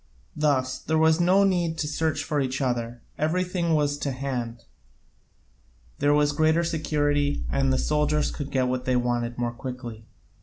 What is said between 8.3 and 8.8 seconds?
could get